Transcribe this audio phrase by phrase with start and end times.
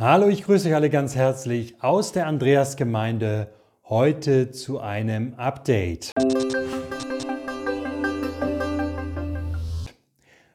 [0.00, 3.48] Hallo, ich grüße euch alle ganz herzlich aus der Andreasgemeinde
[3.88, 6.12] heute zu einem Update.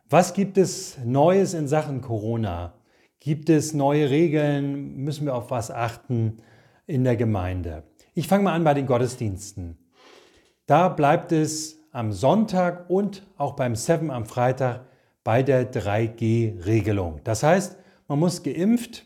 [0.09, 2.75] Was gibt es Neues in Sachen Corona?
[3.19, 4.95] Gibt es neue Regeln?
[4.95, 6.37] Müssen wir auf was achten
[6.87, 7.83] in der Gemeinde?
[8.13, 9.77] Ich fange mal an bei den Gottesdiensten.
[10.67, 14.85] Da bleibt es am Sonntag und auch beim Seven am Freitag
[15.25, 17.19] bei der 3G-Regelung.
[17.25, 19.05] Das heißt, man muss geimpft,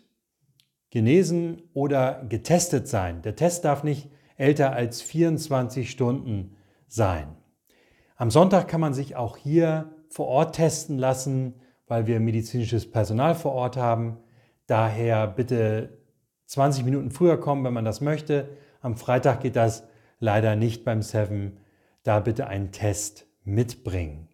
[0.89, 3.21] genesen oder getestet sein.
[3.21, 6.55] Der Test darf nicht älter als 24 Stunden
[6.87, 7.35] sein.
[8.15, 11.55] Am Sonntag kann man sich auch hier vor Ort testen lassen,
[11.87, 14.17] weil wir medizinisches Personal vor Ort haben.
[14.65, 15.97] Daher bitte
[16.47, 18.49] 20 Minuten früher kommen, wenn man das möchte.
[18.81, 19.87] Am Freitag geht das
[20.19, 21.57] leider nicht beim Seven.
[22.03, 24.29] Da bitte einen Test mitbringen.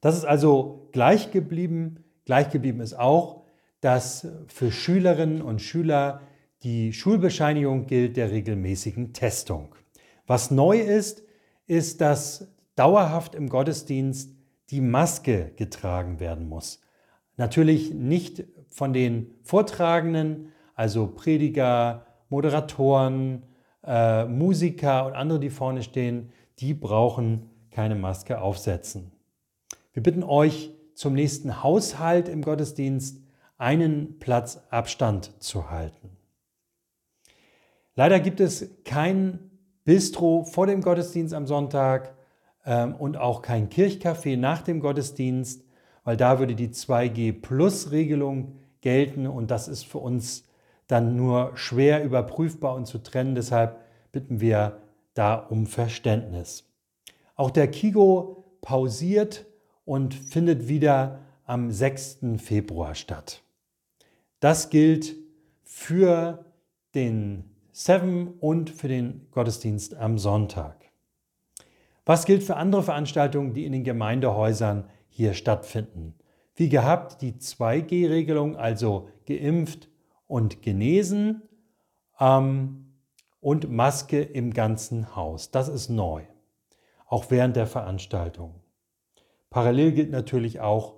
[0.00, 2.04] Das ist also gleich geblieben.
[2.24, 3.44] Gleich geblieben ist auch,
[3.80, 6.22] dass für Schülerinnen und Schüler
[6.62, 9.74] die Schulbescheinigung gilt der regelmäßigen Testung.
[10.26, 11.22] Was neu ist,
[11.66, 14.34] ist, dass dauerhaft im Gottesdienst
[14.70, 16.80] die Maske getragen werden muss.
[17.36, 23.44] Natürlich nicht von den Vortragenden, also Prediger, Moderatoren,
[23.84, 29.12] äh, Musiker und andere, die vorne stehen, die brauchen keine Maske aufsetzen.
[29.92, 33.22] Wir bitten euch zum nächsten Haushalt im Gottesdienst
[33.58, 36.16] einen Platz Abstand zu halten.
[37.94, 39.50] Leider gibt es kein
[39.84, 42.14] Bistro vor dem Gottesdienst am Sonntag
[42.64, 45.64] ähm, und auch kein Kirchcafé nach dem Gottesdienst,
[46.04, 50.44] weil da würde die 2G-Plus-Regelung gelten und das ist für uns
[50.86, 53.34] dann nur schwer überprüfbar und zu trennen.
[53.34, 53.80] Deshalb
[54.12, 54.78] bitten wir
[55.14, 56.64] da um Verständnis.
[57.34, 59.46] Auch der Kigo pausiert
[59.84, 62.18] und findet wieder am 6.
[62.38, 63.42] Februar statt.
[64.40, 65.16] Das gilt
[65.64, 66.44] für
[66.94, 70.90] den Seven und für den Gottesdienst am Sonntag.
[72.04, 76.14] Was gilt für andere Veranstaltungen, die in den Gemeindehäusern hier stattfinden?
[76.54, 79.88] Wie gehabt die 2G-Regelung, also geimpft
[80.26, 81.42] und genesen
[82.18, 82.94] ähm,
[83.40, 85.50] und Maske im ganzen Haus.
[85.50, 86.22] Das ist neu,
[87.06, 88.54] auch während der Veranstaltung.
[89.50, 90.94] Parallel gilt natürlich auch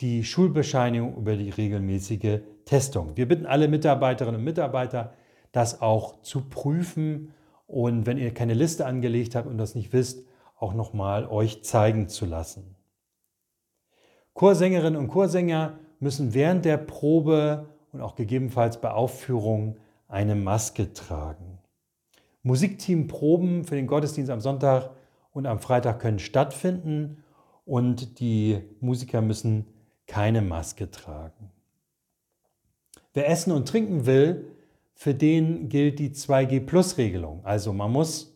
[0.00, 3.16] die Schulbescheinigung über die regelmäßige Testung.
[3.16, 5.12] Wir bitten alle Mitarbeiterinnen und Mitarbeiter,
[5.52, 7.32] das auch zu prüfen
[7.66, 10.26] und wenn ihr keine Liste angelegt habt und das nicht wisst,
[10.58, 12.76] auch nochmal euch zeigen zu lassen.
[14.34, 19.78] Chorsängerinnen und Chorsänger müssen während der Probe und auch gegebenenfalls bei Aufführungen
[20.08, 21.58] eine Maske tragen.
[22.42, 24.90] Musikteamproben für den Gottesdienst am Sonntag
[25.32, 27.24] und am Freitag können stattfinden
[27.64, 29.66] und die Musiker müssen
[30.16, 31.50] keine Maske tragen.
[33.12, 34.46] Wer essen und trinken will,
[34.94, 37.44] für den gilt die 2G-Plus-Regelung.
[37.44, 38.34] Also man muss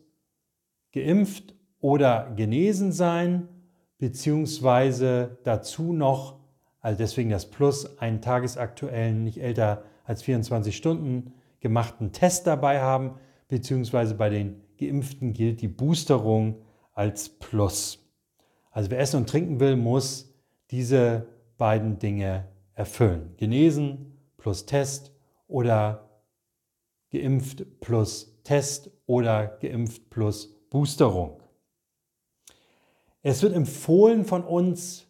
[0.92, 3.48] geimpft oder genesen sein,
[3.96, 6.40] beziehungsweise dazu noch,
[6.82, 13.14] also deswegen das Plus, einen tagesaktuellen, nicht älter als 24 Stunden gemachten Test dabei haben,
[13.48, 16.56] beziehungsweise bei den Geimpften gilt die Boosterung
[16.92, 18.06] als Plus.
[18.70, 20.34] Also wer essen und trinken will, muss
[20.70, 21.26] diese
[21.60, 23.34] beiden Dinge erfüllen.
[23.36, 25.12] Genesen plus Test
[25.46, 26.08] oder
[27.12, 31.42] geimpft plus Test oder geimpft plus Boosterung.
[33.22, 35.06] Es wird empfohlen von uns,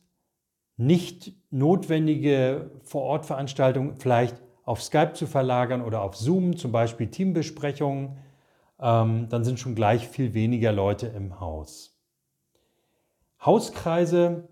[0.76, 8.16] nicht notwendige Vorortveranstaltungen vielleicht auf Skype zu verlagern oder auf Zoom, zum Beispiel Teambesprechungen.
[8.80, 11.96] Ähm, dann sind schon gleich viel weniger Leute im Haus.
[13.44, 14.48] Hauskreise,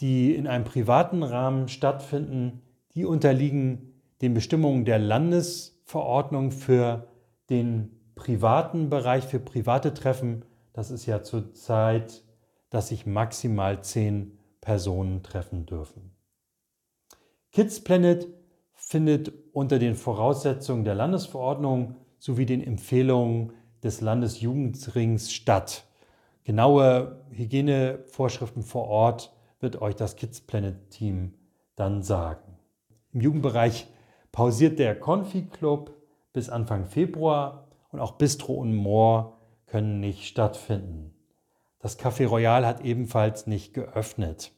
[0.00, 2.62] die in einem privaten Rahmen stattfinden,
[2.94, 7.08] die unterliegen den Bestimmungen der Landesverordnung für
[7.50, 10.44] den privaten Bereich, für private Treffen.
[10.72, 12.22] Das ist ja zurzeit,
[12.70, 16.10] dass sich maximal zehn Personen treffen dürfen.
[17.52, 18.26] Kids Planet
[18.74, 25.84] findet unter den Voraussetzungen der Landesverordnung sowie den Empfehlungen des Landesjugendrings statt.
[26.44, 31.34] Genaue Hygienevorschriften vor Ort wird euch das Kids Planet Team
[31.74, 32.58] dann sagen.
[33.12, 33.88] Im Jugendbereich
[34.32, 35.94] pausiert der Confi Club
[36.32, 41.14] bis Anfang Februar und auch Bistro und Moor können nicht stattfinden.
[41.78, 44.52] Das Café Royal hat ebenfalls nicht geöffnet.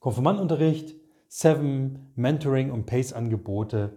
[0.00, 0.94] Konfirmandunterricht,
[1.28, 3.96] Seven, Mentoring und Pace-Angebote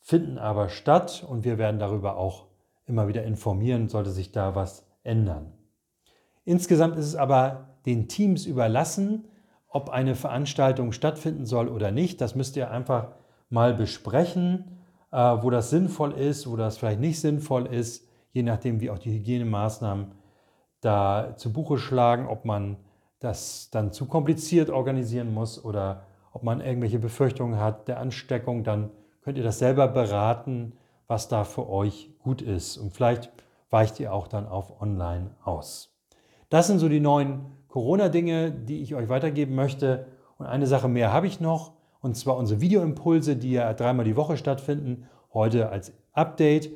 [0.00, 2.46] finden aber statt und wir werden darüber auch
[2.86, 5.52] immer wieder informieren, sollte sich da was ändern.
[6.44, 9.24] Insgesamt ist es aber den Teams überlassen,
[9.70, 12.20] ob eine Veranstaltung stattfinden soll oder nicht.
[12.20, 13.08] Das müsst ihr einfach
[13.48, 18.82] mal besprechen, äh, wo das sinnvoll ist, wo das vielleicht nicht sinnvoll ist, je nachdem,
[18.82, 20.12] wie auch die Hygienemaßnahmen
[20.82, 22.76] da zu Buche schlagen, ob man
[23.20, 26.02] das dann zu kompliziert organisieren muss oder
[26.32, 28.90] ob man irgendwelche Befürchtungen hat der Ansteckung, dann
[29.22, 30.74] könnt ihr das selber beraten,
[31.06, 32.76] was da für euch gut ist.
[32.76, 33.32] Und vielleicht
[33.70, 35.94] weicht ihr auch dann auf Online aus.
[36.50, 40.06] Das sind so die neuen Corona-Dinge, die ich euch weitergeben möchte.
[40.38, 44.16] Und eine Sache mehr habe ich noch, und zwar unsere Videoimpulse, die ja dreimal die
[44.16, 46.70] Woche stattfinden, heute als Update.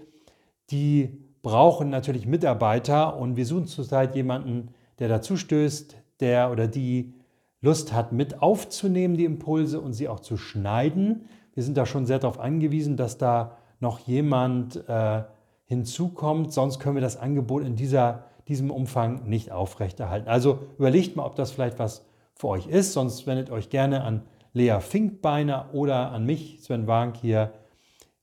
[0.70, 4.68] Die brauchen natürlich Mitarbeiter und wir suchen zurzeit jemanden,
[4.98, 7.14] der dazu stößt, der oder die
[7.60, 11.26] Lust hat, mit aufzunehmen, die Impulse und sie auch zu schneiden.
[11.54, 15.22] Wir sind da schon sehr darauf angewiesen, dass da noch jemand äh,
[15.64, 20.28] hinzukommt, sonst können wir das Angebot in dieser, diesem Umfang nicht aufrechterhalten.
[20.28, 22.04] Also überlegt mal, ob das vielleicht was
[22.34, 24.22] für euch ist, sonst wendet euch gerne an
[24.52, 27.52] Lea Finkbeiner oder an mich, Sven Wank, hier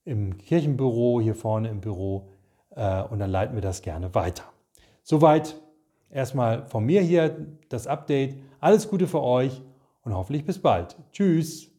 [0.04, 2.28] im Kirchenbüro, hier vorne im Büro
[2.70, 4.44] äh, und dann leiten wir das gerne weiter.
[5.02, 5.56] Soweit
[6.10, 8.36] erstmal von mir hier das Update.
[8.60, 9.62] Alles Gute für euch
[10.02, 10.96] und hoffentlich bis bald.
[11.12, 11.69] Tschüss.